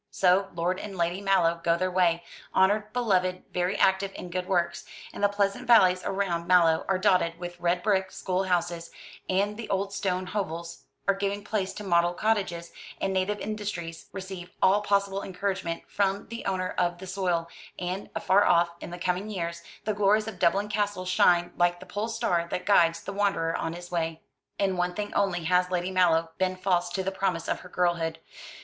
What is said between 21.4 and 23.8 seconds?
like the Pole Star that guides the wanderer on